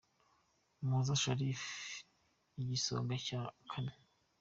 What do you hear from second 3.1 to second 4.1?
cya Kane